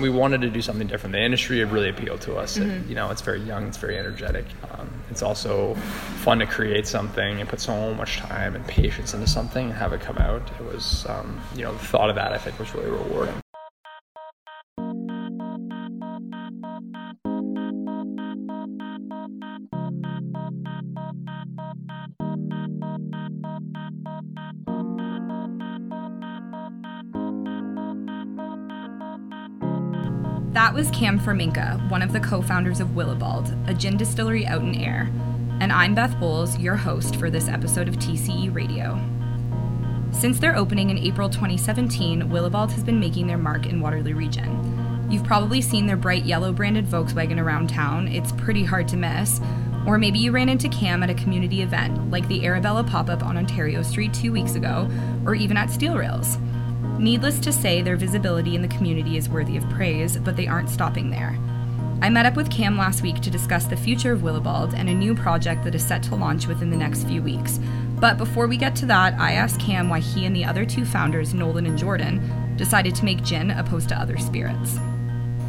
[0.00, 1.14] We wanted to do something different.
[1.14, 2.56] The industry really appealed to us.
[2.56, 2.70] Mm-hmm.
[2.70, 4.44] It, you know, it's very young, it's very energetic.
[4.70, 5.74] Um, it's also
[6.22, 9.92] fun to create something and put so much time and patience into something and have
[9.92, 10.48] it come out.
[10.60, 13.34] It was, um, you know, the thought of that I think was really rewarding.
[30.78, 34.76] Was Cam Forminca, one of the co founders of Willibald, a gin distillery out in
[34.76, 35.10] Ayr.
[35.58, 38.96] And I'm Beth Bowles, your host for this episode of TCE Radio.
[40.12, 45.08] Since their opening in April 2017, Willibald has been making their mark in Waterloo region.
[45.10, 49.40] You've probably seen their bright yellow branded Volkswagen around town, it's pretty hard to miss.
[49.84, 53.24] Or maybe you ran into Cam at a community event, like the Arabella pop up
[53.24, 54.88] on Ontario Street two weeks ago,
[55.26, 56.38] or even at Steel Rails.
[56.98, 60.68] Needless to say, their visibility in the community is worthy of praise, but they aren't
[60.68, 61.38] stopping there.
[62.00, 64.94] I met up with Cam last week to discuss the future of Willibald and a
[64.94, 67.58] new project that is set to launch within the next few weeks.
[68.00, 70.84] But before we get to that, I asked Cam why he and the other two
[70.84, 74.76] founders, Nolan and Jordan, decided to make gin opposed to other spirits.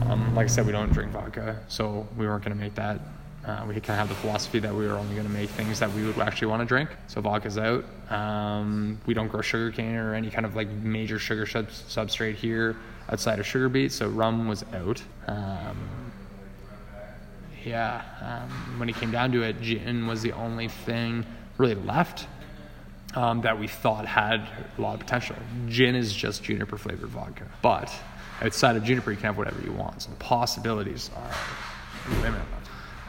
[0.07, 2.99] Um, like I said, we don't drink vodka, so we weren't going to make that
[3.45, 5.79] uh, we kind of have the philosophy that we were only going to make things
[5.79, 6.89] that we would actually want to drink.
[7.07, 7.85] So vodka's out.
[8.09, 12.75] Um, we don't grow sugarcane or any kind of like major sugar sub- substrate here
[13.09, 13.91] outside of sugar beet.
[13.91, 15.01] So rum was out.
[15.27, 16.11] Um,
[17.63, 21.25] yeah, um, when it came down to it, gin was the only thing
[21.57, 22.27] really left
[23.15, 25.35] um, that we thought had a lot of potential.
[25.67, 27.93] Gin is just juniper flavored vodka, but
[28.41, 30.01] outside of juniper, you can have whatever you want.
[30.01, 32.58] So the possibilities are limitless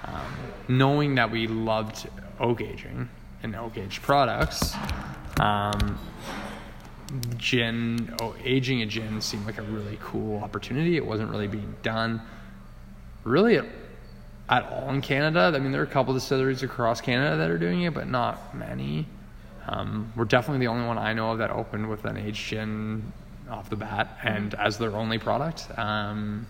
[0.04, 0.34] um,
[0.68, 3.08] knowing that we loved oak aging
[3.42, 4.74] and oak aged products,
[5.40, 5.98] um,
[7.36, 10.96] gin, oh, aging a gin seemed like a really cool opportunity.
[10.96, 12.22] It wasn't really being done
[13.24, 13.66] really at,
[14.48, 15.52] at all in Canada.
[15.54, 18.54] I mean, there are a couple distilleries across Canada that are doing it, but not
[18.54, 19.06] many.
[19.68, 23.12] Um, we're definitely the only one I know of that opened with an aged gin
[23.50, 25.66] off the bat and as their only product.
[25.76, 26.46] Um,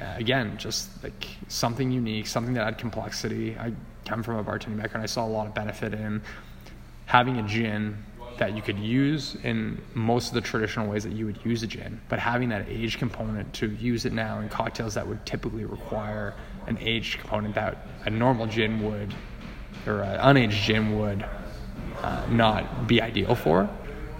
[0.00, 3.56] uh, again, just like something unique, something that had complexity.
[3.58, 3.72] I
[4.06, 5.02] come from a bartending background.
[5.02, 6.22] I saw a lot of benefit in
[7.06, 8.02] having a gin
[8.38, 11.66] that you could use in most of the traditional ways that you would use a
[11.66, 15.66] gin, but having that age component to use it now in cocktails that would typically
[15.66, 16.34] require
[16.66, 19.14] an aged component that a normal gin would,
[19.86, 21.22] or an unaged gin would
[22.00, 23.68] uh, not be ideal for.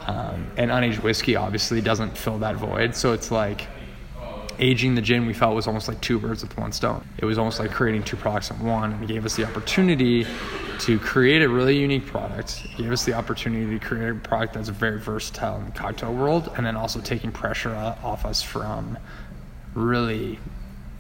[0.06, 2.94] Um, and unaged whiskey obviously doesn't fill that void.
[2.94, 3.68] So it's like,
[4.60, 7.04] aging the gin we felt was almost like two birds with one stone.
[7.19, 10.26] It was almost like creating two products in one and it gave us the opportunity
[10.81, 12.62] to create a really unique product.
[12.65, 16.12] It gave us the opportunity to create a product that's very versatile in the cocktail
[16.12, 18.98] world and then also taking pressure off us from
[19.75, 20.38] really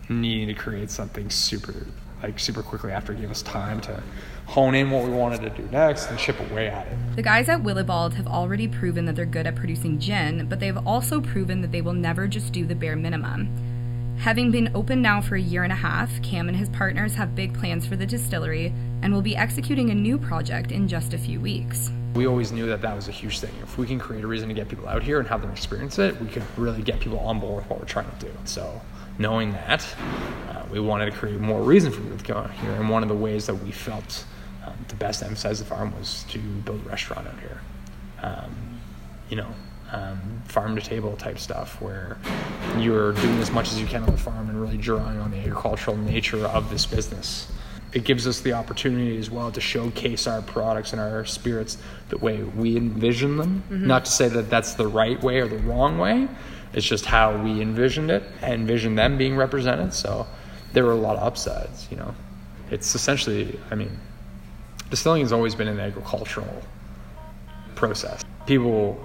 [0.08, 1.86] needing to create something super
[2.22, 4.02] like super quickly after it gave us time to
[4.50, 6.98] hone in what we wanted to do next and chip away at it.
[7.14, 10.76] The guys at Willibald have already proven that they're good at producing gin, but they've
[10.84, 13.48] also proven that they will never just do the bare minimum.
[14.18, 17.36] Having been open now for a year and a half, Cam and his partners have
[17.36, 21.18] big plans for the distillery and will be executing a new project in just a
[21.18, 21.92] few weeks.
[22.14, 23.54] We always knew that that was a huge thing.
[23.62, 26.00] If we can create a reason to get people out here and have them experience
[26.00, 28.32] it, we could really get people on board with what we're trying to do.
[28.46, 28.80] So,
[29.16, 29.86] knowing that,
[30.48, 32.72] uh, we wanted to create more reason for people to come out here.
[32.72, 34.24] And one of the ways that we felt
[34.64, 37.60] um, to best emphasize the farm was to build a restaurant out here.
[38.22, 38.80] Um,
[39.28, 39.48] you know,
[39.92, 42.18] um, farm to table type stuff where
[42.78, 45.38] you're doing as much as you can on the farm and really drawing on the
[45.38, 47.50] agricultural nature of this business.
[47.92, 51.76] It gives us the opportunity as well to showcase our products and our spirits
[52.08, 53.64] the way we envision them.
[53.68, 53.86] Mm-hmm.
[53.86, 56.28] Not to say that that's the right way or the wrong way,
[56.72, 59.92] it's just how we envisioned it and envisioned them being represented.
[59.92, 60.26] So
[60.72, 62.14] there were a lot of upsides, you know.
[62.70, 63.98] It's essentially, I mean,
[64.90, 66.62] distilling has always been an agricultural
[67.74, 68.22] process.
[68.46, 69.02] People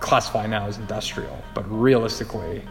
[0.00, 2.62] classify now as industrial, but realistically,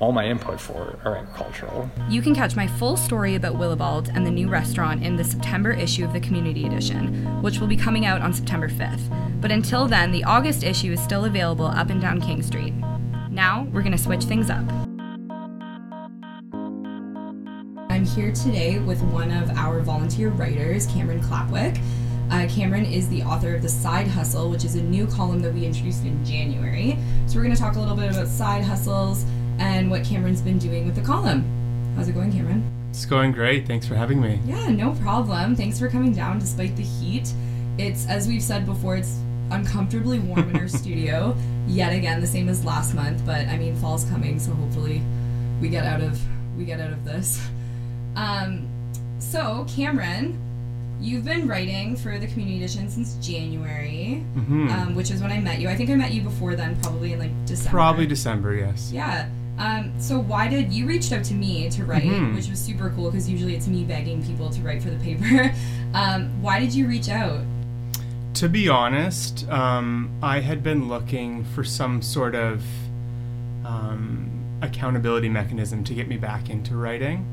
[0.00, 1.88] all my input for are agricultural.
[2.08, 5.72] You can catch my full story about Willibald and the new restaurant in the September
[5.72, 9.40] issue of the Community Edition, which will be coming out on September 5th.
[9.40, 12.72] But until then, the August issue is still available up and down King Street.
[13.30, 14.89] Now, we're going to switch things up.
[18.14, 21.80] Here today with one of our volunteer writers, Cameron Klapwyk.
[22.28, 25.54] Uh, Cameron is the author of The Side Hustle, which is a new column that
[25.54, 26.98] we introduced in January.
[27.28, 29.24] So we're going to talk a little bit about side hustles
[29.58, 31.44] and what Cameron's been doing with the column.
[31.94, 32.68] How's it going, Cameron?
[32.90, 33.68] It's going great.
[33.68, 34.40] Thanks for having me.
[34.44, 35.54] Yeah, no problem.
[35.54, 37.32] Thanks for coming down despite the heat.
[37.78, 39.20] It's, as we've said before, it's
[39.52, 41.36] uncomfortably warm in our studio.
[41.68, 45.00] Yet again, the same as last month, but I mean, fall's coming, so hopefully
[45.60, 46.20] we get out of
[46.58, 47.40] we get out of this.
[48.16, 48.68] Um,
[49.18, 50.38] so Cameron,
[51.00, 55.40] you've been writing for the Community Edition since January, hmm um, which is when I
[55.40, 55.68] met you.
[55.68, 57.70] I think I met you before then, probably in like December.
[57.70, 58.90] Probably December, yes.
[58.92, 59.28] Yeah.
[59.58, 62.34] Um, so why did you reached out to me to write, Mhm.
[62.34, 65.52] which was super cool because usually it's me begging people to write for the paper.
[65.94, 67.40] um, why did you reach out?
[68.34, 72.62] To be honest, um, I had been looking for some sort of
[73.66, 74.30] um,
[74.62, 77.26] accountability mechanism to get me back into writing.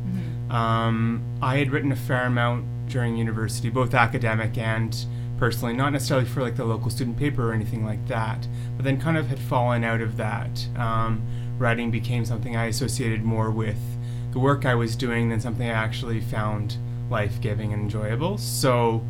[0.50, 4.96] Um, I had written a fair amount during university, both academic and
[5.38, 9.00] personally, not necessarily for like the local student paper or anything like that, but then
[9.00, 10.68] kind of had fallen out of that.
[10.78, 11.22] Um,
[11.58, 13.78] writing became something I associated more with
[14.32, 16.78] the work I was doing than something I actually found
[17.10, 18.38] life giving and enjoyable.
[18.38, 19.04] So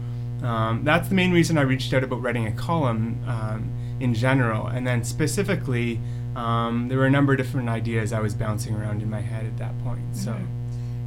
[0.43, 4.67] um, that's the main reason I reached out about writing a column um, in general.
[4.67, 5.99] And then specifically,
[6.35, 9.45] um, there were a number of different ideas I was bouncing around in my head
[9.45, 10.15] at that point.
[10.15, 10.31] So.
[10.33, 10.56] Mhm.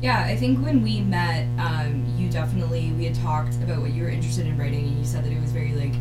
[0.00, 4.02] Yeah, I think when we met, um, you definitely we had talked about what you
[4.04, 5.92] were interested in writing, and you said that it was very like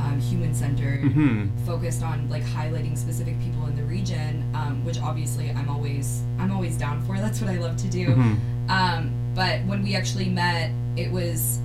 [0.00, 5.00] um, human centered, hmm focused on like highlighting specific people in the region, um, which
[5.00, 7.16] obviously I'm always I'm always down for.
[7.18, 8.08] That's what I love to do.
[8.08, 8.38] Mhm.
[8.68, 11.60] Um, but when we actually met, it was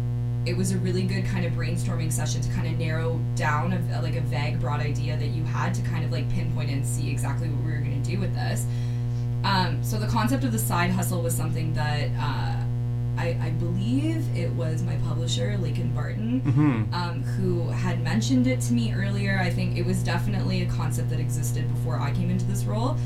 [0.46, 4.02] it was a really good kind of brainstorming session to kind of narrow down a,
[4.02, 7.10] like a vague, broad idea that you had to kind of like pinpoint and see
[7.12, 8.66] exactly what we were going to do with this.
[9.44, 12.64] Um, so the concept of the side hustle was something that uh,
[13.18, 18.62] I, I believe it was my publisher, Lakin Barton, hmm um, who had mentioned it
[18.62, 19.40] to me earlier.
[19.40, 22.98] I think it was definitely a concept that existed before I came into this role.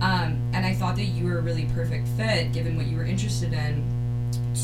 [0.00, 3.04] Um, and I thought that you were a really perfect fit, given what you were
[3.04, 3.84] interested in,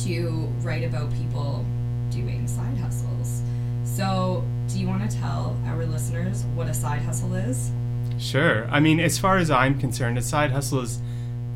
[0.04, 1.64] to write about people
[2.10, 3.42] doing side hustles.
[3.84, 7.70] So, do you want to tell our listeners what a side hustle is?
[8.18, 8.68] Sure.
[8.68, 11.00] I mean, as far as I'm concerned, a side hustle is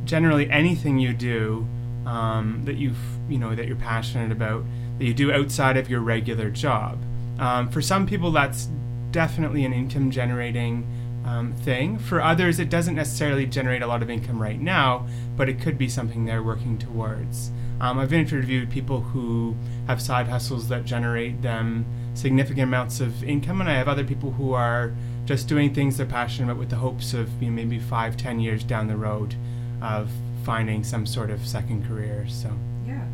[0.05, 1.67] generally anything you do
[2.07, 2.93] um, that you
[3.29, 4.65] you know that you're passionate about
[4.99, 6.99] that you do outside of your regular job.
[7.39, 8.69] Um, for some people, that's
[9.11, 10.87] definitely an income generating
[11.25, 11.99] um, thing.
[11.99, 15.07] For others, it doesn't necessarily generate a lot of income right now,
[15.37, 17.51] but it could be something they're working towards.
[17.81, 19.57] Um, I've interviewed people who
[19.87, 21.85] have side hustles that generate them
[22.15, 24.93] significant amounts of income, and I have other people who are
[25.25, 28.41] just doing things they're passionate about with the hopes of you know, maybe five, ten
[28.41, 29.35] years down the road
[29.83, 30.09] of
[30.45, 32.25] finding some sort of second career.
[32.29, 32.51] So,
[32.87, 33.05] Yeah.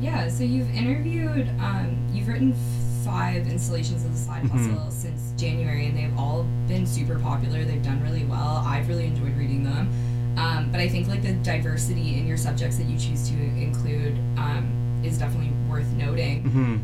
[0.00, 2.54] Yeah, so you've interviewed, um, you've written
[3.04, 4.90] five installations of the side Mhm.
[4.90, 7.64] since January, and they've all been super popular.
[7.64, 8.62] They've done really well.
[8.66, 9.88] I've really enjoyed reading them.
[10.38, 14.16] Um, but I think like the diversity in your subjects that you choose to include
[14.38, 14.70] um,
[15.04, 16.44] is definitely worth noting.
[16.44, 16.80] mhm.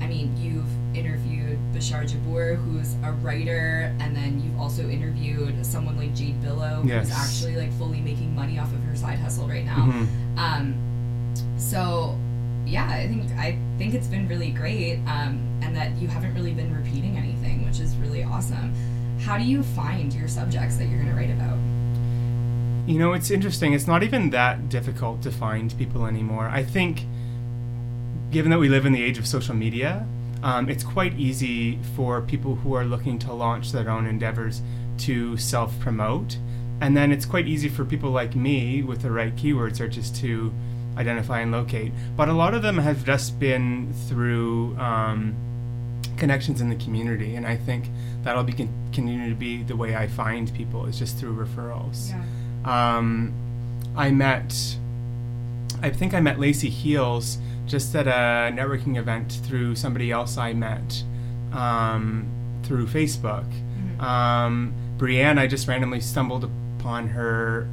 [0.00, 0.66] I mean, you've
[0.96, 6.82] interviewed Bashar Jabour, who's a writer, and then you've also interviewed someone like Jade Billow,
[6.84, 7.08] Yes.
[7.08, 9.86] who's actually like fully making money off of her side hustle right now.
[9.86, 10.06] Mhm.
[10.38, 10.74] Um,
[11.56, 12.16] so
[12.66, 16.52] yeah, I think I think it's been really great, um, and that you haven't really
[16.52, 18.72] been repeating anything, which is really awesome.
[19.20, 21.56] How do you find your subjects that you're going to write about?
[22.86, 23.72] You know, it's interesting.
[23.72, 26.48] It's not even that difficult to find people anymore.
[26.48, 27.04] I think,
[28.30, 30.06] given that we live in the age of social media,
[30.42, 34.62] um, it's quite easy for people who are looking to launch their own endeavors
[34.98, 36.38] to self promote.
[36.80, 40.52] And then it's quite easy for people like me with the right keyword searches to
[40.96, 41.92] identify and locate.
[42.16, 45.34] But a lot of them have just been through um,
[46.16, 47.34] connections in the community.
[47.34, 47.86] And I think
[48.22, 52.12] that'll be con- continue to be the way I find people is just through referrals.
[52.64, 53.32] Um,
[53.96, 54.54] I met,
[55.82, 60.52] I think I met Lacey Heels just at a networking event through somebody else I
[60.52, 61.04] met
[61.52, 62.26] um,
[62.62, 63.46] through Facebook.
[63.98, 64.02] Mhm.
[64.02, 67.68] Um, Brienne, I just randomly stumbled upon her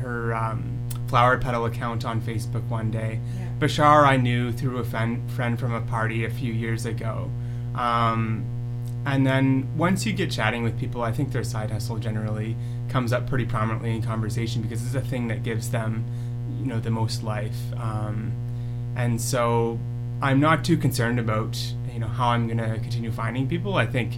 [0.00, 0.78] her um,
[1.08, 3.18] flower petal account on Facebook one day.
[3.38, 3.46] Yeah.
[3.58, 7.30] Bashar, I knew through a friend friend from a party a few years ago.
[7.74, 8.44] Um,
[9.06, 12.54] and then once you get chatting with people, I think their side hustle generally
[12.88, 16.04] comes up pretty prominently in conversation because it's a thing that gives them,
[16.60, 17.56] you know, the most life.
[17.78, 18.32] Um,
[18.96, 19.78] and so
[20.22, 21.56] I'm not too concerned about,
[21.92, 23.76] you know, how I'm going to continue finding people.
[23.76, 24.14] I think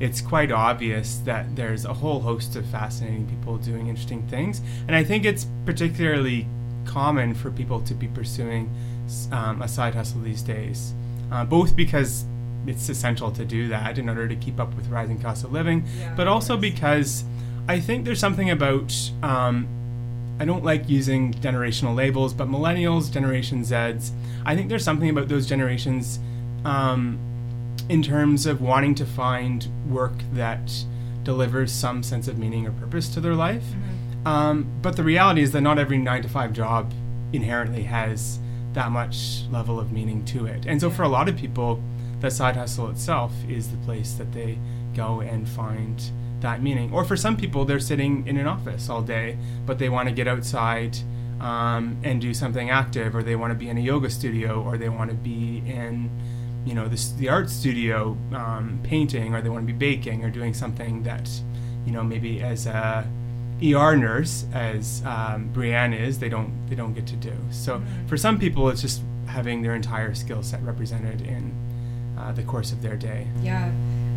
[0.00, 4.60] it's quite obvious that there's a whole host of fascinating people doing interesting things.
[4.86, 6.46] And I think it's particularly
[6.84, 8.70] common for people to be pursuing
[9.30, 10.92] um, a side hustle these days,
[11.30, 12.24] uh, both because
[12.66, 15.84] it's essential to do that in order to keep up with rising costs of living,
[15.98, 17.24] Yeah, but also because
[17.68, 19.68] I think there's something about um,
[20.42, 24.10] I don't like using generational labels, but millennials, Generation Zs,
[24.44, 26.18] I think there's something about those generations
[26.64, 27.16] um,
[27.88, 30.72] in terms of wanting to find work that
[31.22, 33.62] delivers some sense of meaning or purpose to their life.
[34.26, 36.92] Um, but the reality is that not every nine to five job
[37.32, 38.40] inherently has
[38.72, 40.66] that much level of meaning to it.
[40.66, 41.80] And so for a lot of people,
[42.20, 44.58] the side hustle itself is the place that they
[44.96, 46.02] go and find
[46.42, 46.92] that meaning.
[46.92, 50.14] Or for some people, they're sitting in an office all day, but they want to
[50.14, 50.96] get outside
[51.40, 54.76] um, and do something active, or they want to be in a yoga studio, or
[54.78, 56.10] they want to be in,
[56.64, 60.30] you know, the, the art studio um, painting, or they want to be baking, or
[60.30, 61.28] doing something that,
[61.84, 63.04] you know, maybe as a
[63.64, 67.32] ER nurse, as um, Brianne is, they don't they don't get to do.
[67.50, 68.06] So Mm-hmm.
[68.08, 71.52] for some people, it's just having their entire skill set represented in
[72.18, 73.26] uh, the course of their day.
[73.42, 73.70] Yeah,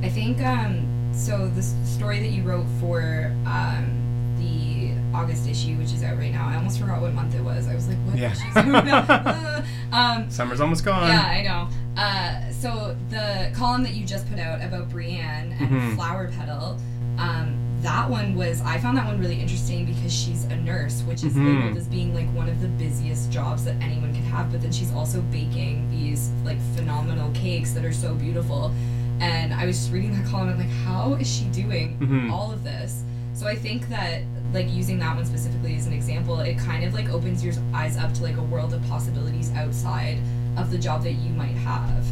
[0.04, 1.48] I think um, so.
[1.50, 6.48] The story that you wrote for um, the August issue, which is out right now,
[6.48, 7.68] I almost forgot what month it was.
[7.68, 8.32] I was like, what Yeah.
[8.32, 9.98] issues are we?
[9.98, 11.08] Um, Summer's almost gone.
[11.08, 11.70] yeah, I know.
[11.96, 15.96] Uh, so the column that you just put out about Brienne and Mhm.
[15.96, 16.78] Flower Petal,
[17.18, 21.24] um, that one was I found that one really interesting because she's a nurse, which
[21.24, 21.62] is Mhm.
[21.62, 24.52] labeled as being like one of the busiest jobs that anyone could have.
[24.52, 28.74] But then she's also baking these like phenomenal cakes that are so beautiful.
[29.20, 32.32] And I was just reading that column I'm like, how is she doing Mhm.
[32.32, 33.04] all of this?
[33.34, 34.22] So I think that
[34.54, 37.98] like using that one specifically as an example, it kind of like opens your eyes
[37.98, 40.18] up to like a world of possibilities outside
[40.58, 42.06] of the job that you might have.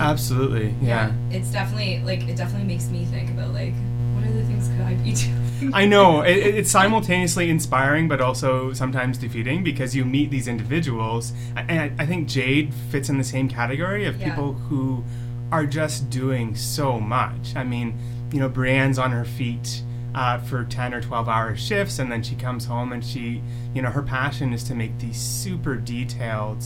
[0.00, 0.74] Absolutely.
[0.80, 1.12] Yeah.
[1.30, 3.74] It's definitely like it definitely makes me think about like
[4.14, 5.12] what other things could I be
[5.60, 5.74] doing?
[5.74, 10.46] I know it, it- it's simultaneously inspiring, but also sometimes defeating because you meet these
[10.48, 14.30] individuals, and I, I think Jade fits in the same category of Yeah.
[14.30, 15.04] people who
[15.50, 17.54] are just doing so much.
[17.56, 17.98] I mean,
[18.32, 19.82] you know, Brienne's on her feet
[20.14, 23.42] uh, for ten or twelve hour shifts, and then she comes home and she,
[23.74, 26.64] you know, her passion is to make these super detailed.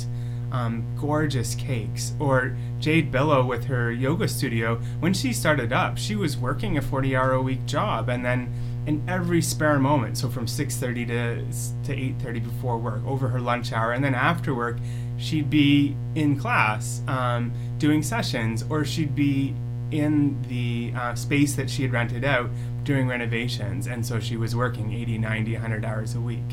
[0.50, 2.12] Um, gorgeous cakes.
[2.20, 4.78] Or Jade Billow with her yoga studio.
[5.00, 8.52] When she started up, she was working a 40 hour a week job and then
[8.86, 13.72] in every spare moment, so from 6.30 to, to 8.30 before work, over her lunch
[13.72, 14.76] hour, and then after work,
[15.18, 19.52] she'd be in class um, doing sessions or she'd be
[19.90, 22.48] in the uh, space that she had rented out
[22.84, 23.88] doing renovations.
[23.88, 26.44] And so she was working 80, 90, 100 hours a week.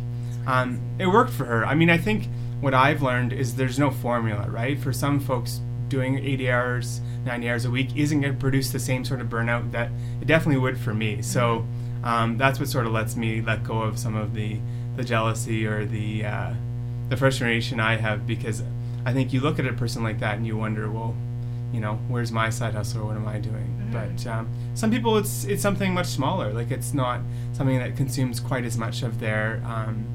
[0.47, 1.63] Um, it worked for her.
[1.63, 2.27] I mean, I think
[2.61, 4.79] what I've learned is there's no formula, right?
[4.79, 8.79] For some folks, doing 80 hours, 90 hours a week isn't going to produce the
[8.79, 11.21] same sort of burnout that it definitely would for me.
[11.21, 11.63] So
[12.03, 14.57] um, that's what sort of lets me let go of some of the,
[14.95, 16.53] the jealousy or the uh,
[17.09, 18.61] the frustration I have because
[19.09, 21.15] I think you look at a person like that and you wonder, well,
[21.73, 23.07] you know, where's my side hustle?
[23.07, 23.89] What am I doing?
[23.91, 26.53] But um, some people, it's it's something much smaller.
[26.53, 27.21] Like it's not
[27.53, 30.05] something that consumes quite as much of their um,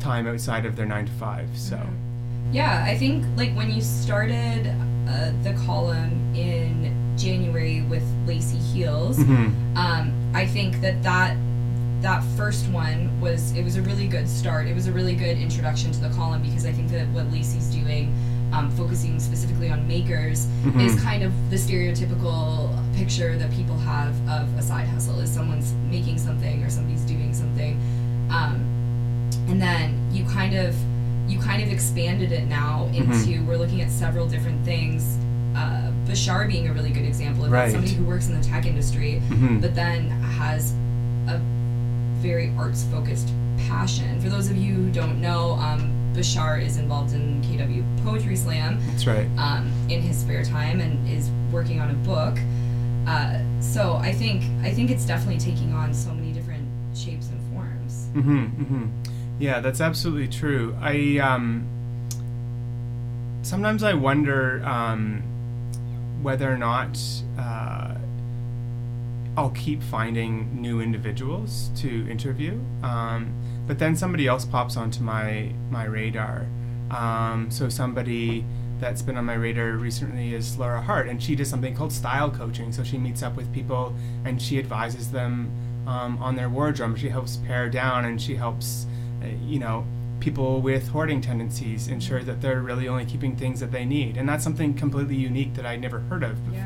[0.00, 1.48] time outside of their nine to five.
[1.54, 1.78] So.
[2.50, 4.66] Yeah, I think like when you started
[5.08, 9.76] uh, the column in January with Lacey Heels, Mhm.
[9.76, 11.36] um, I think that that
[12.02, 14.66] that first one was it was a really good start.
[14.66, 17.66] It was a really good introduction to the column because I think that what Lacey's
[17.66, 18.12] doing,
[18.52, 20.80] um, focusing specifically on makers, Mhm.
[20.84, 25.72] is kind of the stereotypical picture that people have of a side hustle is someone's
[25.90, 27.78] making something or somebody's doing something,
[28.30, 28.56] um,
[29.48, 30.74] and then you kind of
[31.28, 35.16] you kind of expanded it now into we're looking at several different things.
[35.54, 37.70] Uh, Bashar being a really good example of that, Right.
[37.72, 39.60] somebody who works in the tech industry, Mhm.
[39.60, 40.72] but then has
[41.28, 41.40] a
[42.22, 44.20] very arts focused passion.
[44.20, 48.78] For those of you who don't know, um, Bashar is involved in KW Poetry Slam
[48.86, 49.26] That's right.
[49.38, 52.38] um, in his spare time and is working on a book.
[53.06, 57.52] Uh, so I think I think it's definitely taking on so many different shapes and
[57.52, 58.06] forms.
[58.14, 58.86] Mm-hmm, mm-hmm.
[59.40, 60.76] Yeah, that's absolutely true.
[60.80, 61.66] I um,
[63.42, 65.22] sometimes I wonder um,
[66.22, 66.96] whether or not
[67.36, 67.96] uh,
[69.36, 72.58] I'll keep finding new individuals to interview.
[72.82, 73.32] Um,
[73.66, 76.46] but then somebody else pops onto my my radar.
[76.90, 78.44] Um, so somebody
[78.80, 82.30] that's been on my radar recently is Laura Hart, and she does something called style
[82.30, 82.72] coaching.
[82.72, 85.50] So she meets up with people and she advises them
[85.86, 86.98] um, on their wardrobe.
[86.98, 88.86] She helps pare down, and she helps,
[89.22, 89.86] uh, you know,
[90.20, 94.16] people with hoarding tendencies ensure that they're really only keeping things that they need.
[94.16, 96.62] And that's something completely unique that I'd never heard of Yeah.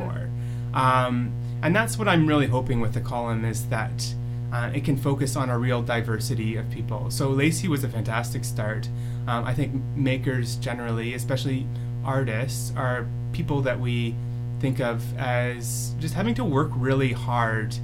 [0.77, 4.15] Um, and that's what I'm really hoping with the column is that
[4.53, 7.11] uh, it can focus on a real diversity of people.
[7.11, 8.89] So Lacey was a fantastic start.
[9.27, 11.67] Um, I think makers generally, especially
[12.05, 14.15] artists, are people that we
[14.61, 17.75] think of as just having to work really hard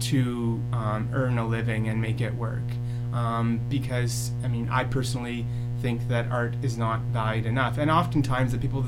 [0.00, 2.62] to um, earn a living and make it work.
[3.12, 5.46] Um, because I mean, I personally
[5.82, 8.84] think that art is not valued enough, and oftentimes the people,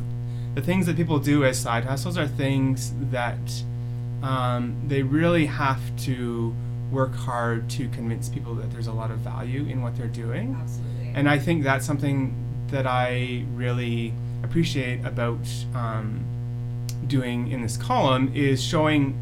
[0.54, 3.38] the things that people do as side hustles are things that
[4.22, 6.54] um, they really have to
[6.90, 10.56] work hard to convince people that there's a lot of value in what they're doing.
[10.60, 11.12] Absolutely.
[11.14, 12.34] And I think that's something
[12.68, 14.12] that I really
[14.44, 15.40] appreciate about
[15.74, 16.22] um,
[17.06, 19.18] doing in this column is showing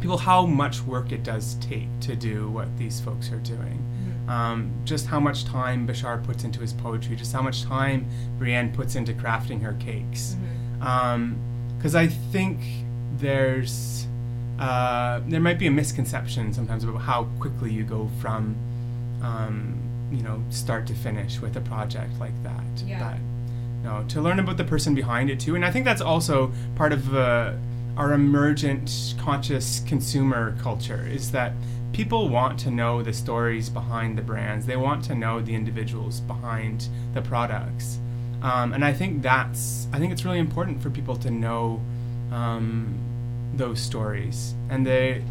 [0.00, 3.82] people how much work it does take to do what these folks are doing.
[4.28, 8.72] Um, just how much time Bashar puts into his poetry, just how much time Brienne
[8.72, 10.36] puts into crafting her cakes.
[10.78, 12.60] Because I think
[13.18, 14.06] there's
[14.58, 18.56] uh, there might be a misconception sometimes about how quickly you go from
[19.22, 19.78] um,
[20.10, 22.64] you know start to finish with a project like that.
[22.84, 22.98] Yeah.
[22.98, 23.18] That
[23.84, 26.92] no, to learn about the person behind it too, and I think that's also part
[26.92, 27.52] of uh,
[27.96, 31.52] our emergent conscious consumer culture is that
[31.96, 34.66] people want to know the stories behind the brands.
[34.66, 37.98] They want to know the individuals behind the products,
[38.42, 41.80] um, and I think that's I think it's really important for people to know
[42.30, 42.98] um,
[43.54, 45.24] those stories, and they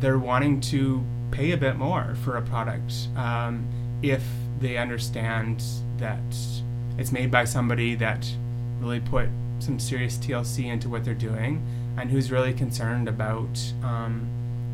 [0.00, 3.66] they're wanting to pay a bit more for a product um,
[4.00, 4.24] if
[4.60, 5.62] they understand
[5.98, 6.22] that
[6.96, 8.26] it's made by somebody that
[8.80, 11.62] really put some serious TLC into what they're doing
[11.98, 14.26] and who's really concerned about um,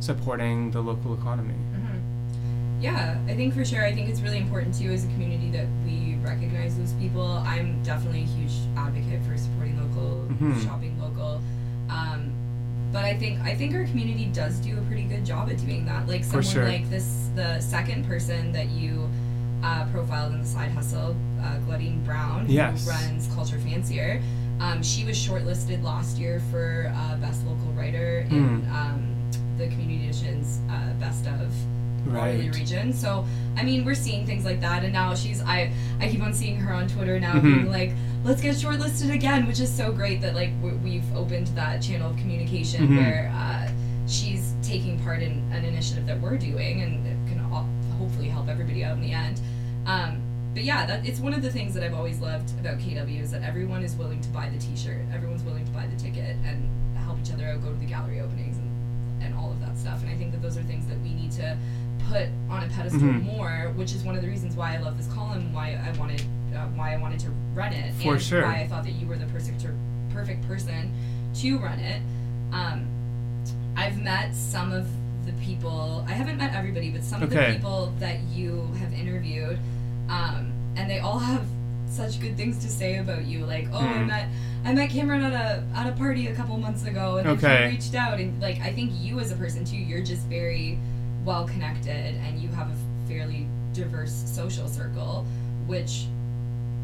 [0.05, 1.55] supporting the local economy.
[2.81, 3.83] Yeah, I think for sure.
[3.83, 7.27] I think it's really important too as a community that we recognize those people.
[7.47, 10.63] I'm definitely a huge advocate for supporting local, Mhm.
[10.63, 11.41] shopping local.
[11.89, 12.31] Um,
[12.93, 15.87] but I think I think our community does do a pretty good job at doing
[15.87, 16.07] that.
[16.07, 16.69] Like someone sure.
[16.69, 19.09] like this, the second person that you
[19.63, 22.85] uh, profiled in the side hustle, uh, Claudine Brown, Yes.
[22.85, 24.21] who runs Culture Fancier.
[24.61, 28.71] Um, she was shortlisted last year for uh, best local writer in Mm.
[28.75, 29.14] um,
[29.59, 31.53] the Community Edition's uh, best of
[32.07, 32.53] Right.
[32.55, 32.93] region.
[32.93, 33.25] So
[33.57, 36.57] I mean, we're seeing things like that, and now she's I I keep on seeing
[36.61, 37.43] her on Twitter now Mhm.
[37.43, 37.93] being like,
[38.25, 42.11] let's get shortlisted again, which is so great that like we- we've opened that channel
[42.11, 42.97] of communication Mhm.
[42.99, 43.71] where uh,
[44.07, 47.67] she's taking part in an initiative that we're doing, and it can all,
[47.99, 49.41] hopefully help everybody out in the end.
[49.87, 50.19] Um,
[50.53, 53.31] but yeah, that it's one of the things that I've always loved about KW is
[53.31, 56.69] that everyone is willing to buy the T-shirt, everyone's willing to buy the ticket, and
[56.99, 58.59] help each other out, go to the gallery openings,
[59.25, 60.01] and all of that stuff.
[60.03, 61.57] And I think that those are things that we need to
[62.09, 63.23] put on a pedestal Mhm.
[63.25, 66.23] more, which is one of the reasons why I love this column, why I wanted,
[66.55, 68.43] uh, why I wanted to run it, For and sure.
[68.43, 69.65] why I thought that you were the perfect
[70.13, 70.93] perfect person
[71.35, 72.01] to run it.
[72.53, 72.87] Um,
[73.77, 74.87] I've met some of
[75.27, 76.05] the people.
[76.07, 79.59] I haven't met everybody, but some of the people that you have interviewed,
[80.09, 81.43] um, and they all have
[81.89, 83.45] such good things to say about you.
[83.47, 84.07] Like, oh, I Hmm.
[84.07, 84.29] met
[84.67, 87.69] I met Cameron at a at a party a couple months ago, and Okay.
[87.69, 90.79] he reached out, and like I think you as a person too, you're just very
[91.25, 95.27] well connected, and you have a fairly diverse social circle,
[95.67, 96.07] which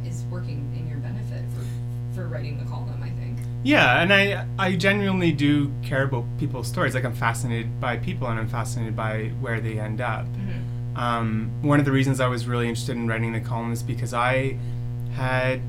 [0.06, 1.64] is working in your benefit for
[2.14, 3.00] for writing the column.
[3.02, 3.38] I think.
[3.62, 6.94] Yeah, and I I genuinely do care about people's stories.
[6.94, 10.26] Like I'm fascinated by people, and I'm fascinated by where they end up.
[10.96, 14.12] Um, one of the reasons I was really interested in writing the column is because
[14.12, 14.56] I
[15.14, 15.60] had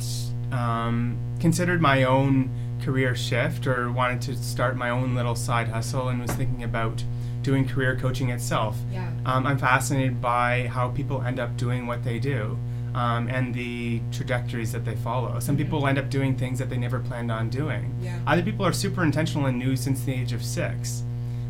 [0.51, 2.49] um, considered my own
[2.83, 7.03] career shift or wanted to start my own little side hustle and was thinking about
[7.41, 8.77] doing career coaching itself.
[8.91, 9.09] Yeah.
[9.25, 12.57] Um, I'm fascinated by how people end up doing what they do
[12.93, 15.39] um, and the trajectories that they follow.
[15.39, 17.95] Some people end up doing things that they never planned on doing.
[18.01, 18.19] Yeah.
[18.27, 21.03] Other people are super intentional and new since the age of six,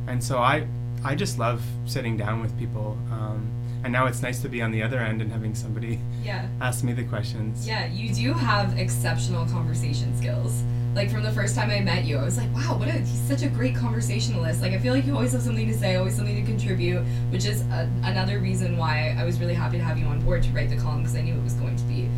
[0.07, 0.67] and so I
[1.03, 2.97] I just love sitting down with people.
[3.11, 3.49] Um,
[3.83, 6.47] and now it's nice to be on the other end and having somebody Yeah.
[6.61, 7.67] ask me the questions.
[7.67, 10.63] Yeah, you do have exceptional conversation skills.
[10.93, 13.21] Like from the first time I met you, I was like, wow, what a he's
[13.21, 14.61] such a great conversationalist.
[14.61, 17.45] Like I feel like you always have something to say, always something to contribute, which
[17.45, 20.49] is a, another reason why I was really happy to have you on board to
[20.51, 22.09] write the column because I knew it was going to be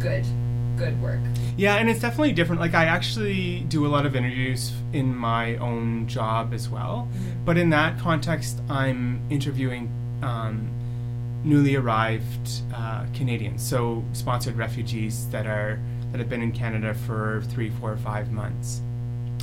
[0.00, 0.24] good,
[0.78, 1.20] good work.
[1.58, 2.60] Yeah, and it's definitely different.
[2.62, 7.08] Like I actually do a lot of interviews in my own job as well,
[7.44, 9.90] but in that context, I'm interviewing
[10.22, 10.70] um,
[11.44, 15.78] newly arrived uh, Canadians, so sponsored refugees that are
[16.10, 18.82] that have been in Canada for three, four, five months.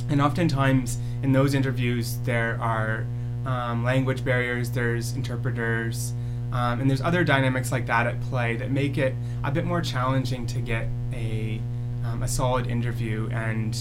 [0.08, 3.04] And oftentimes in those interviews, there are
[3.44, 6.12] um, language barriers, there's interpreters,
[6.52, 9.80] um, and there's other dynamics like that at play that make it a bit more
[9.80, 11.60] challenging to get a,
[12.04, 13.76] um, a solid interview and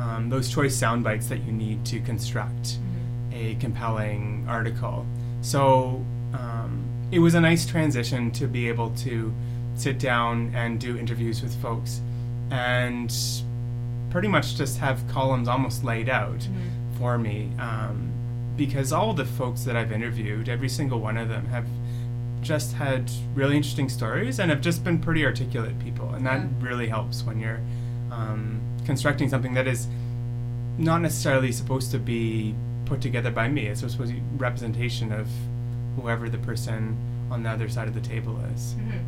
[0.00, 2.78] um, those choice sound bites that you need to construct
[3.32, 5.06] a compelling article.
[5.42, 6.81] So um,
[7.12, 9.32] it was a nice transition to be able to
[9.76, 12.00] sit down and do interviews with folks
[12.50, 13.14] and
[14.10, 16.46] pretty much just have columns almost laid out
[16.98, 18.10] for me um,
[18.56, 21.66] because all the folks that I've interviewed, every single one of them have
[22.42, 26.48] just had really interesting stories and have just been pretty articulate people, and that Yeah.
[26.60, 27.60] really helps when you're
[28.10, 29.86] um, constructing something that is
[30.76, 33.66] not necessarily supposed to be put together by me.
[33.66, 35.28] It's supposed to be representation of
[35.96, 36.96] whoever the person
[37.30, 38.74] on the other side of the table is.
[38.74, 38.98] Mm-hmm.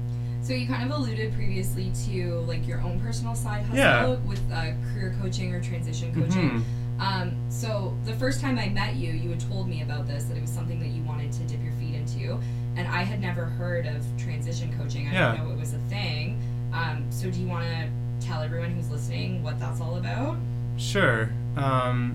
[0.42, 4.06] So you kind of alluded previously to like your own personal side hustle Yeah.
[4.26, 6.50] with uh, career coaching or transition coaching.
[6.50, 6.64] Mhm.
[7.00, 10.36] Um, so the first time I met you, you had told me about this that
[10.36, 12.38] it was something that you wanted to dip your feet into,
[12.76, 15.08] and I had never heard of transition coaching.
[15.08, 15.32] I Yeah.
[15.32, 16.38] didn't know it was a thing.
[16.72, 17.88] Um, so do you want to
[18.26, 20.36] tell everyone who's listening what that's all about?
[20.76, 21.30] Sure.
[21.56, 22.14] Um,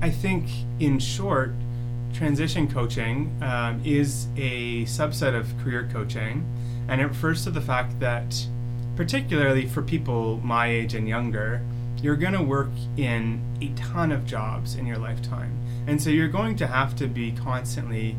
[0.00, 0.46] I think,
[0.80, 1.52] in short,
[2.16, 6.44] transition coaching um, is a subset of career coaching,
[6.88, 8.34] and it refers to the fact that,
[8.96, 11.60] particularly for people my age and younger,
[12.02, 15.52] you're going to work in a ton of jobs in your lifetime.
[15.86, 18.16] And so you're going to have to be constantly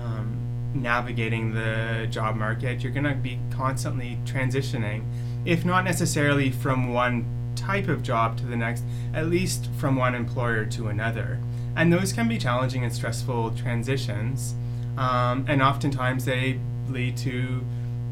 [0.00, 0.36] um,
[0.74, 2.82] navigating the job market.
[2.82, 5.02] You're going to be constantly transitioning,
[5.44, 10.14] if not necessarily from one type of job to the next, at least from one
[10.14, 11.40] employer to another.
[11.76, 14.54] And those can be challenging and stressful transitions.
[14.96, 17.64] Um, and oftentimes they lead to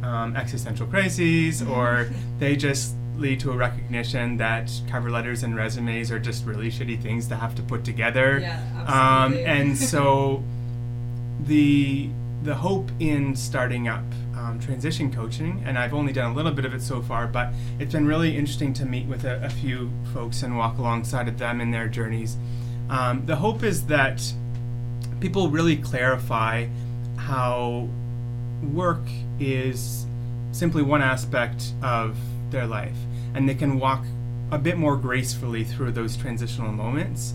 [0.03, 6.11] um, existential crises or they just lead to a recognition that cover letters and resumes
[6.11, 8.38] are just really shitty things to have to put together.
[8.40, 8.61] Yeah,
[9.25, 10.42] Um, and so
[11.46, 12.09] the
[12.42, 14.03] the hope in starting up
[14.37, 17.53] um, transition coaching, and I've only done a little bit of it so far, but
[17.79, 21.38] it's been really interesting to meet with a, a few folks and walk alongside of
[21.38, 22.37] them in their journeys.
[22.92, 24.22] Um, the hope is that
[25.18, 26.66] people really clarify
[27.16, 27.88] how
[28.74, 29.00] work
[29.40, 30.05] is
[30.52, 32.18] simply one aspect of
[32.50, 32.96] their life,
[33.35, 34.05] and they can walk
[34.50, 37.33] a bit more gracefully through those transitional moments,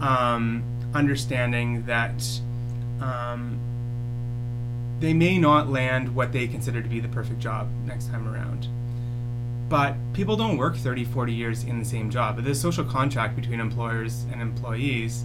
[0.00, 2.20] um, understanding that
[3.00, 3.60] um,
[4.98, 8.66] they may not land what they consider to be the perfect job next time around.
[9.68, 12.42] But people don't work 30, 40 years in the same job.
[12.42, 15.24] The social contract between employers and employees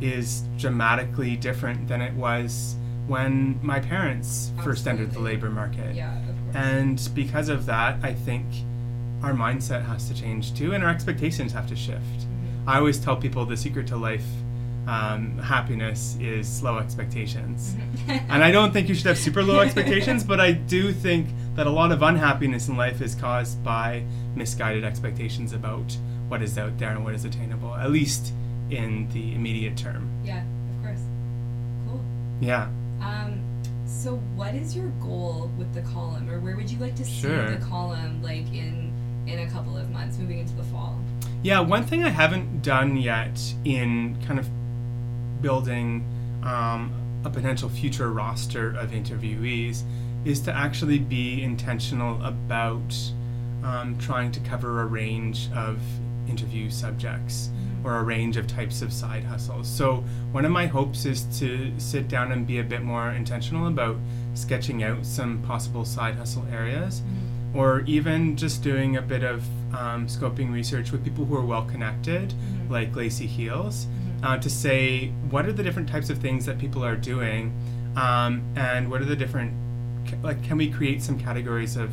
[0.00, 2.76] is dramatically different than it was
[3.06, 5.94] when my parents first entered the labor market.
[5.96, 6.56] yeah, of course.
[6.56, 8.46] And because of that, I think
[9.22, 12.00] our mindset has to change too, and our expectations have to shift.
[12.00, 12.68] Mm-hmm.
[12.68, 14.24] I always tell people the secret to life
[14.86, 17.76] um, happiness is slow expectations.
[18.08, 21.66] And I don't think you should have super low expectations, but I do think that
[21.66, 24.02] a lot of unhappiness in life is caused by
[24.34, 25.96] misguided expectations about
[26.28, 28.32] what is out there and what is attainable, at least
[28.70, 30.08] in the immediate term.
[30.24, 30.42] yeah,
[30.76, 31.00] of course.
[31.88, 32.00] Cool.
[32.40, 32.68] Yeah.
[33.02, 33.40] Um,
[33.84, 37.22] so what is your goal with the column, or where would you like to see
[37.22, 37.50] Sure.
[37.50, 38.92] the column, like in
[39.26, 40.96] in a couple of months, moving into the fall?
[41.42, 44.48] Yeah, one thing I haven't done yet in kind of
[45.42, 46.04] building
[46.42, 46.92] um,
[47.24, 49.82] a potential future roster of interviewees
[50.24, 52.94] is to actually be intentional about
[53.62, 55.78] um, trying to cover a range of
[56.28, 57.50] interview subjects
[57.82, 59.66] or a range of types of side hustles.
[59.66, 63.68] So, one of my hopes is to sit down and be a bit more intentional
[63.68, 63.96] about
[64.34, 67.02] sketching out some possible side hustle areas
[67.54, 69.42] or even just doing a bit of
[69.74, 72.32] um, scoping research with people who are well connected,
[72.68, 73.86] like Lacey Heels,
[74.22, 77.52] uh, to say what are the different types of things that people are doing,
[77.96, 79.52] um, and what are the different
[80.22, 81.90] like can we create some categories of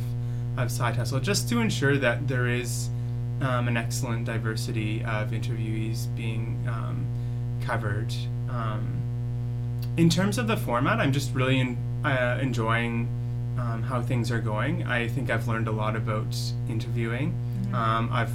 [0.56, 2.88] of side hustle just to ensure that there is
[3.40, 7.06] um, an excellent diversity of interviewees being um,
[7.62, 8.12] covered.
[8.50, 8.94] Um,
[9.96, 13.08] in terms of the format, I'm just really in, uh, enjoying
[13.58, 14.84] um, how things are going.
[14.84, 16.36] I think I've learned a lot about
[16.68, 17.34] interviewing.
[17.72, 18.32] Um, I've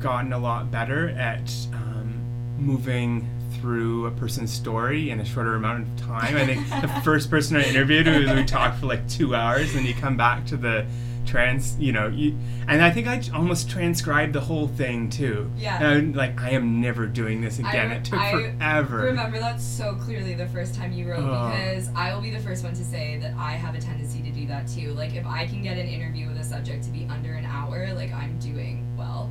[0.00, 2.20] gotten a lot better at um,
[2.58, 3.28] moving
[3.60, 6.36] through a person's story in a shorter amount of time.
[6.36, 9.86] I think the first person I interviewed, we, we talked for like two hours, and
[9.86, 10.86] you come back to the
[11.26, 12.34] trans, you know, you,
[12.68, 15.50] and I think I almost transcribed the whole thing too.
[15.58, 15.76] Yeah.
[15.76, 17.90] And I'm like, I am never doing this again.
[17.90, 18.96] I- it took I forever.
[18.98, 21.50] Remember that so clearly the first time you wrote Oh.
[21.50, 24.30] because I will be the first one to say that I have a tendency to
[24.30, 24.94] do that too.
[24.94, 27.92] Like if I can get an interview with a subject to be under an hour,
[27.94, 29.30] like I'm doing well.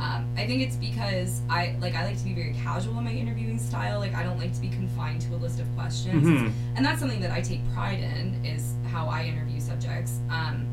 [0.00, 3.12] Um, I think it's because I like I like to be very casual in my
[3.12, 3.98] interviewing style.
[3.98, 6.52] Like I don't like to be confined to a list of questions, Mhm.
[6.76, 10.20] and that's something that I take pride in is how I interview subjects.
[10.30, 10.66] Um,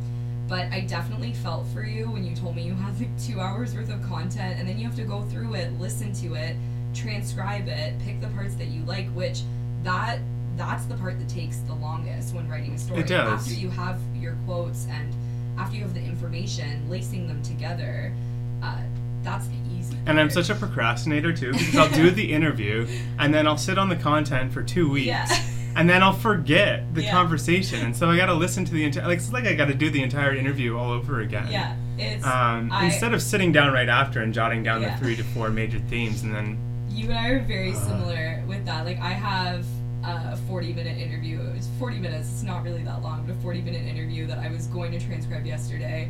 [0.48, 3.74] but I definitely felt for you when you told me you had like two hours
[3.74, 6.56] worth of content, and then you have to go through it, listen to it,
[6.94, 9.08] transcribe it, pick the parts that you like.
[9.10, 9.42] Which
[9.84, 10.20] that
[10.56, 13.02] that's the part that takes the longest when writing a story.
[13.02, 13.42] It does.
[13.42, 15.14] After you have your quotes and
[15.58, 18.14] after you have the information, lacing them together,
[18.62, 18.78] uh,
[19.26, 19.98] that's the easy.
[20.06, 22.88] And I'm such a procrastinator too because I'll do the interview
[23.20, 25.08] and then I'll sit on the content for two weeks.
[25.08, 25.28] Yeah.
[25.78, 27.12] And then I'll forget the Yeah.
[27.12, 29.08] conversation, and so I got to listen to the entire.
[29.10, 31.50] Like it's like I got to do the entire interview all over again.
[31.52, 34.94] Yeah, it's Um, I- instead of sitting down right after and jotting down Yeah.
[34.96, 36.58] the three to four major themes, and then
[36.90, 37.76] you and I are very Uh.
[37.76, 38.86] similar with that.
[38.86, 39.66] Like I have
[40.06, 41.42] a 40 minute interview.
[41.42, 42.30] It was 40 minutes.
[42.32, 45.00] It's not really that long, but a 40 minute interview that I was going to
[45.06, 46.08] transcribe yesterday.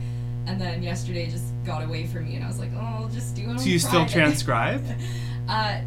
[0.47, 3.35] And then yesterday just got away from me, and I was like, "Oh, I'll just
[3.35, 4.83] do it." So you still transcribe?
[5.49, 5.81] uh,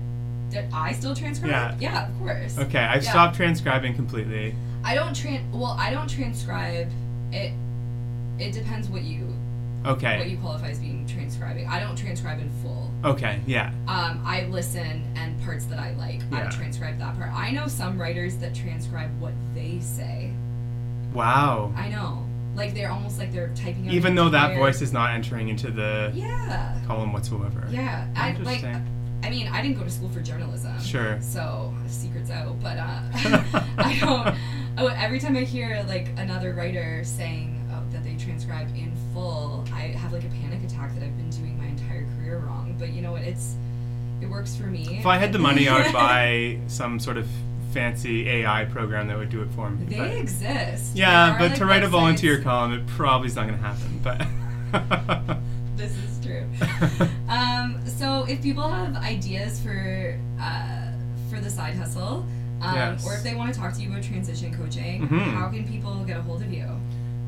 [0.51, 1.51] did I still transcribe?
[1.51, 1.77] Yeah.
[1.81, 2.59] Yeah, of course.
[2.59, 3.11] Okay, I've Yeah.
[3.11, 4.55] stopped transcribing completely.
[4.85, 5.41] I don't tran.
[5.53, 6.89] Well, I don't transcribe.
[7.33, 7.53] It.
[8.39, 9.35] It depends what you
[9.85, 10.19] Okay.
[10.19, 11.67] what you qualify as being transcribing.
[11.69, 12.91] I don't transcribe in full.
[13.05, 13.71] Okay, yeah.
[13.87, 16.21] Um, I listen and parts that I like.
[16.33, 16.47] Yeah.
[16.47, 17.31] I transcribe that part.
[17.33, 20.33] I know some writers that transcribe what they say.
[21.15, 21.73] Wow.
[21.77, 22.25] I know,
[22.59, 23.87] like they're almost like they're typing.
[23.89, 26.79] out Even though that entire- voice is not entering into the Yeah.
[26.87, 27.65] column whatsoever.
[27.71, 28.07] Yeah.
[28.15, 28.63] I like.
[28.63, 28.95] Interesting.
[29.25, 30.79] I mean, I didn't go to school for journalism.
[30.81, 31.19] Sure.
[31.21, 33.01] So secrets out, but uh,
[33.79, 34.37] I don't.
[34.79, 39.65] Oh, every time I hear like another writer saying oh, that they transcribe in full,
[39.73, 42.77] I have like a panic attack that I've been doing my entire career wrong.
[42.79, 43.23] But you know what?
[43.23, 43.57] It's
[44.21, 44.99] it works for me.
[44.99, 47.27] If I had the money, I would buy some sort of
[47.73, 49.85] fancy AI program that would do it for me.
[49.87, 50.97] They but- exist.
[50.97, 54.01] yeah, but like, to write a volunteer column, it probably is not going to happen.
[54.03, 55.39] But
[55.77, 56.45] This is true.
[57.29, 60.91] um, so if people have ideas for uh,
[61.31, 62.27] for the side hustle,
[62.61, 63.07] um, Yes.
[63.07, 65.35] or if they want to talk to you about transition coaching, Mhm.
[65.35, 66.67] how can people get a hold of you?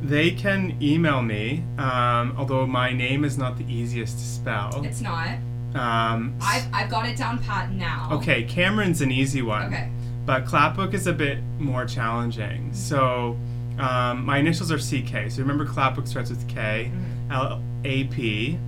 [0.03, 4.83] they can email me, um, although my name is not the easiest to spell.
[4.83, 5.29] It's not.
[5.75, 8.09] Um, I've, I've got it down pat now.
[8.13, 9.67] okay, Cameron's an easy one.
[9.67, 9.91] Okay.
[10.27, 12.73] But Klapwyk is a bit more challenging.
[12.73, 13.37] So
[13.79, 15.31] um, my initials are CK.
[15.31, 17.33] So remember, Klapwyk starts with K, Mhm.
[17.33, 18.59] L A P,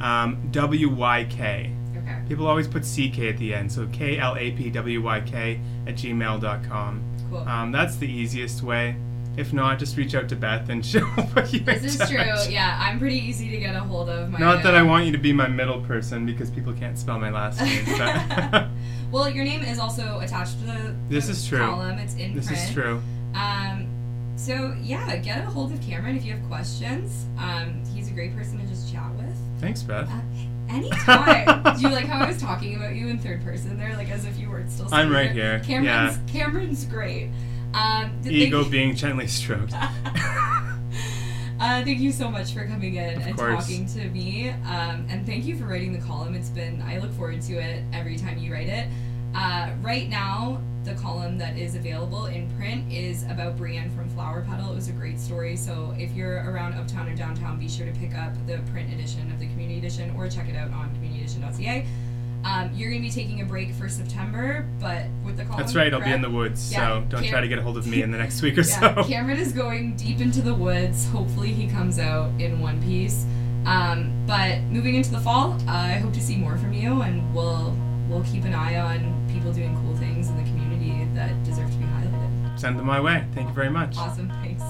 [0.00, 1.70] um, W Y K.
[1.96, 2.16] Okay.
[2.28, 3.70] People always put CK at the end.
[3.72, 7.00] So K L A P W Y K at gmail.com.
[7.30, 7.38] Cool.
[7.48, 8.96] Um, that's the easiest way.
[9.36, 12.08] If not, just reach out to Beth and she'll put you this in is touch.
[12.10, 12.52] true.
[12.52, 14.30] Yeah, I'm pretty easy to get a hold of.
[14.30, 17.18] My, Not that I want you to be my middle person because people can't spell
[17.18, 17.84] my last name.
[17.98, 18.68] But
[19.12, 21.58] well, your name is also attached to the, This the is true.
[21.58, 21.98] column.
[21.98, 22.62] It's in this print.
[22.62, 23.02] is true.
[23.34, 23.88] Um,
[24.36, 27.26] so yeah, get a hold of Cameron if you have questions.
[27.38, 29.36] Um, he's a great person to just chat with.
[29.60, 30.08] Thanks, Beth.
[30.10, 30.20] Uh,
[30.68, 31.62] anytime.
[31.76, 34.24] Do you like how I was talking about you in third person there, like as
[34.24, 34.86] if you weren't still?
[34.86, 35.60] I'm sitting right here.
[35.64, 37.30] Cameron's Cameron's great.
[38.22, 39.74] Th- Ego you- being gently stroked.
[41.58, 43.64] Uh, thank you so much for coming in Of and course.
[43.64, 44.50] talking to me.
[44.50, 46.34] Um, and thank you for writing the column.
[46.34, 48.86] It's been, I look forward to it every time you write it.
[49.34, 54.44] Uh, right now, the column that is available in print is about Brienne from Flower
[54.46, 54.70] Petal.
[54.70, 55.56] It was a great story.
[55.56, 59.32] So if you're around uptown or downtown, be sure to pick up the print edition
[59.32, 61.86] of the community edition or check it out on communityedition.ca.
[62.46, 65.58] Um, you're going to be taking a break for September, but with the column.
[65.58, 65.92] That's right.
[65.92, 67.88] I'll be in the woods, Yeah, so don't Cam- try to get a hold of
[67.88, 69.04] me in the next week or yeah, so.
[69.04, 71.08] Cameron is going deep into the woods.
[71.08, 73.26] Hopefully, he comes out in one piece.
[73.64, 77.34] Um, but moving into the fall, uh, I hope to see more from you, and
[77.34, 77.76] we'll
[78.08, 81.76] we'll keep an eye on people doing cool things in the community that deserve to
[81.76, 82.60] be highlighted.
[82.60, 83.24] Send them my way.
[83.34, 83.96] Thank you very much.
[83.96, 84.62] Awesome, thanks.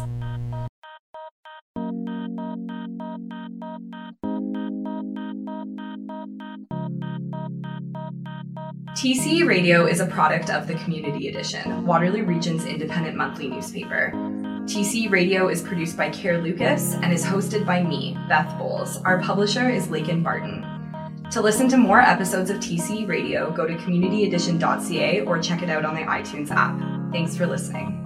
[9.07, 14.11] TCE Radio is a product of the Community Edition, Waterloo Region's independent monthly newspaper.
[14.64, 18.97] TCE Radio is produced by Care Lucas and is hosted by me, Beth Bowles.
[19.03, 20.66] Our publisher is Lakin Barton.
[21.31, 25.85] To listen to more episodes of TCE Radio, go to communityedition.ca or check it out
[25.85, 26.77] on the iTunes app.
[27.12, 28.06] Thanks for listening.